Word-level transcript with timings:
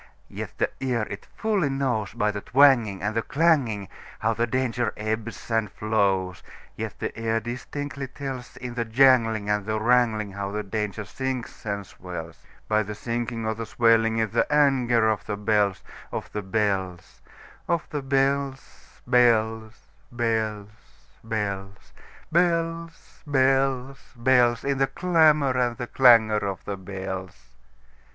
Yet 0.29 0.53
the 0.57 0.71
ear 0.79 1.03
it 1.11 1.27
fully 1.37 1.69
knows, 1.69 2.15
By 2.15 2.31
the 2.31 2.41
twangingAnd 2.41 3.13
the 3.13 3.21
clanging, 3.21 3.87
How 4.17 4.33
the 4.33 4.47
danger 4.47 4.93
ebbs 4.97 5.51
and 5.51 5.71
flows; 5.71 6.41
Yet 6.75 6.97
the 6.97 7.13
ear 7.21 7.39
distinctly 7.39 8.07
tells, 8.07 8.57
In 8.57 8.73
the 8.73 8.83
janglingAnd 8.83 9.65
the 9.67 9.79
wrangling, 9.79 10.31
How 10.31 10.49
the 10.49 10.63
danger 10.63 11.05
sinks 11.05 11.67
and 11.67 11.85
swells,—By 11.85 12.81
the 12.81 12.95
sinking 12.95 13.45
or 13.45 13.53
the 13.53 13.67
swelling 13.67 14.17
in 14.17 14.31
the 14.31 14.51
anger 14.51 15.07
of 15.07 15.27
the 15.27 15.37
bells, 15.37 15.83
Of 16.11 16.31
the 16.31 16.41
bells, 16.41 17.21
Of 17.67 17.87
the 17.91 18.01
bells, 18.01 19.01
bells, 19.05 19.85
bells, 20.11 20.69
bells, 21.23 21.93
Bells, 22.31 23.21
bells, 23.27 23.99
bells—In 24.15 24.79
the 24.79 24.87
clamor 24.87 25.55
and 25.55 25.77
the 25.77 25.85
clangor 25.85 26.37
of 26.43 26.65
the 26.65 26.75
bells! 26.75 27.49